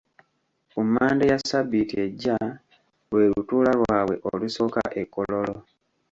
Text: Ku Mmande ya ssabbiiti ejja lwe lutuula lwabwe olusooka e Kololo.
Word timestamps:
Ku 0.71 0.79
Mmande 0.85 1.23
ya 1.31 1.37
ssabbiiti 1.41 1.95
ejja 2.05 2.37
lwe 3.09 3.23
lutuula 3.31 3.71
lwabwe 3.79 4.15
olusooka 4.31 4.81
e 5.01 5.03
Kololo. 5.13 5.55